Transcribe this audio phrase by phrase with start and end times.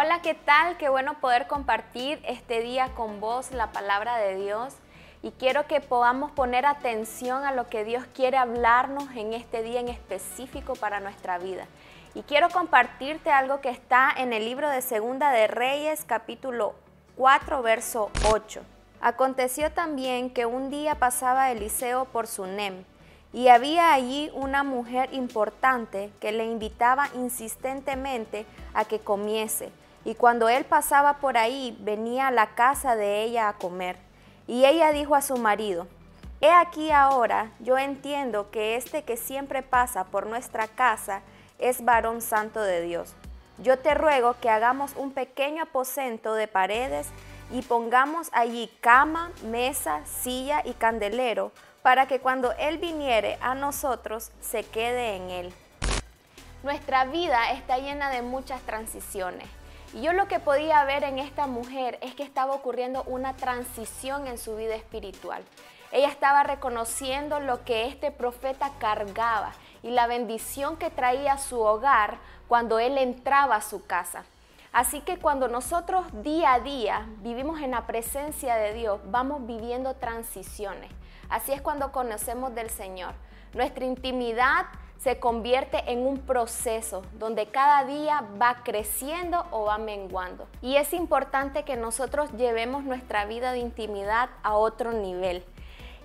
[0.00, 0.76] Hola, ¿qué tal?
[0.76, 4.74] Qué bueno poder compartir este día con vos la palabra de Dios.
[5.24, 9.80] Y quiero que podamos poner atención a lo que Dios quiere hablarnos en este día
[9.80, 11.66] en específico para nuestra vida.
[12.14, 16.76] Y quiero compartirte algo que está en el libro de Segunda de Reyes, capítulo
[17.16, 18.62] 4, verso 8.
[19.00, 22.84] Aconteció también que un día pasaba Eliseo por Sunem
[23.32, 29.72] y había allí una mujer importante que le invitaba insistentemente a que comiese.
[30.08, 33.98] Y cuando él pasaba por ahí, venía a la casa de ella a comer.
[34.46, 35.86] Y ella dijo a su marido,
[36.40, 41.20] He aquí ahora, yo entiendo que este que siempre pasa por nuestra casa
[41.58, 43.12] es varón santo de Dios.
[43.58, 47.08] Yo te ruego que hagamos un pequeño aposento de paredes
[47.52, 51.52] y pongamos allí cama, mesa, silla y candelero
[51.82, 55.54] para que cuando Él viniere a nosotros se quede en Él.
[56.62, 59.57] Nuestra vida está llena de muchas transiciones.
[59.94, 64.26] Y yo lo que podía ver en esta mujer es que estaba ocurriendo una transición
[64.26, 65.42] en su vida espiritual.
[65.90, 71.60] Ella estaba reconociendo lo que este profeta cargaba y la bendición que traía a su
[71.60, 74.24] hogar cuando él entraba a su casa.
[74.72, 79.94] Así que cuando nosotros día a día vivimos en la presencia de Dios, vamos viviendo
[79.94, 80.90] transiciones.
[81.30, 83.14] Así es cuando conocemos del Señor.
[83.54, 84.66] Nuestra intimidad
[84.98, 90.48] se convierte en un proceso donde cada día va creciendo o va menguando.
[90.60, 95.44] Y es importante que nosotros llevemos nuestra vida de intimidad a otro nivel.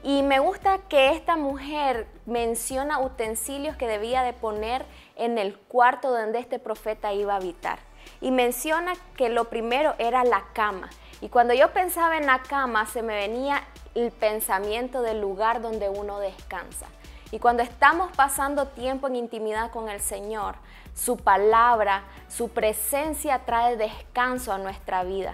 [0.03, 6.11] Y me gusta que esta mujer menciona utensilios que debía de poner en el cuarto
[6.11, 7.79] donde este profeta iba a habitar.
[8.21, 10.89] Y menciona que lo primero era la cama.
[11.21, 13.63] Y cuando yo pensaba en la cama se me venía
[13.95, 16.87] el pensamiento del lugar donde uno descansa.
[17.33, 20.53] Y cuando estamos pasando tiempo en intimidad con el Señor,
[20.93, 25.33] su palabra, su presencia trae descanso a nuestra vida.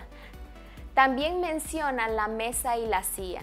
[0.94, 3.42] También menciona la mesa y la silla.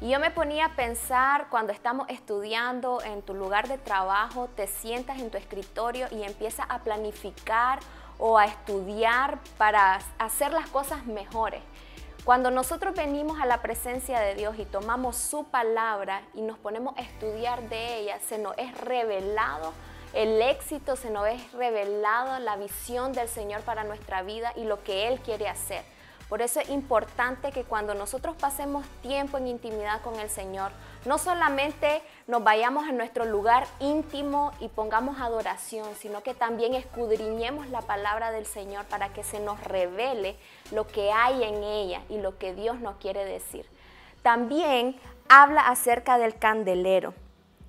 [0.00, 4.68] Y yo me ponía a pensar cuando estamos estudiando en tu lugar de trabajo, te
[4.68, 7.80] sientas en tu escritorio y empiezas a planificar
[8.16, 11.60] o a estudiar para hacer las cosas mejores.
[12.28, 16.94] Cuando nosotros venimos a la presencia de Dios y tomamos su palabra y nos ponemos
[16.98, 19.72] a estudiar de ella, se nos es revelado
[20.12, 24.84] el éxito, se nos es revelado la visión del Señor para nuestra vida y lo
[24.84, 25.82] que Él quiere hacer.
[26.28, 30.72] Por eso es importante que cuando nosotros pasemos tiempo en intimidad con el Señor,
[31.06, 37.68] no solamente nos vayamos a nuestro lugar íntimo y pongamos adoración, sino que también escudriñemos
[37.70, 40.36] la palabra del Señor para que se nos revele
[40.70, 43.64] lo que hay en ella y lo que Dios nos quiere decir.
[44.22, 45.00] También
[45.30, 47.14] habla acerca del candelero.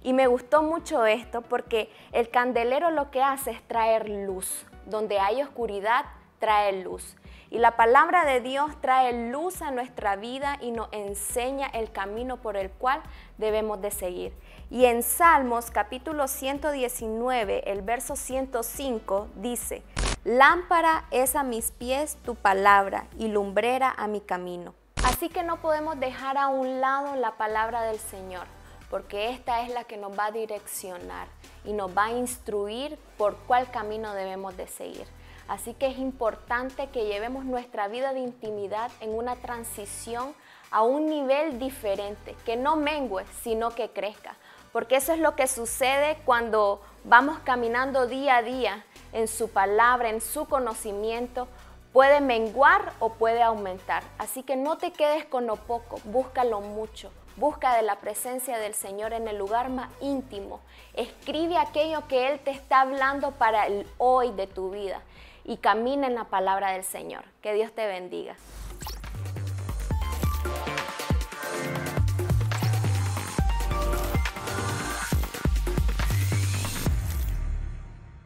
[0.03, 4.65] Y me gustó mucho esto porque el candelero lo que hace es traer luz.
[4.85, 6.05] Donde hay oscuridad,
[6.39, 7.15] trae luz.
[7.51, 12.37] Y la palabra de Dios trae luz a nuestra vida y nos enseña el camino
[12.37, 13.01] por el cual
[13.39, 14.33] debemos de seguir.
[14.69, 19.81] Y en Salmos capítulo 119, el verso 105 dice,
[20.23, 24.75] Lámpara es a mis pies tu palabra y lumbrera a mi camino.
[25.03, 28.45] Así que no podemos dejar a un lado la palabra del Señor,
[28.91, 31.27] porque esta es la que nos va a direccionar
[31.65, 35.07] y nos va a instruir por cuál camino debemos de seguir.
[35.49, 40.35] Así que es importante que llevemos nuestra vida de intimidad en una transición
[40.69, 44.35] a un nivel diferente, que no mengue, sino que crezca.
[44.71, 50.09] Porque eso es lo que sucede cuando vamos caminando día a día en su palabra,
[50.09, 51.47] en su conocimiento.
[51.93, 54.03] Puede menguar o puede aumentar.
[54.19, 57.11] Así que no te quedes con lo poco, búscalo mucho.
[57.37, 60.59] Busca de la presencia del Señor en el lugar más íntimo.
[60.93, 65.01] Escribe aquello que Él te está hablando para el hoy de tu vida
[65.49, 67.25] y camina en la palabra del Señor.
[67.41, 68.35] Que Dios te bendiga.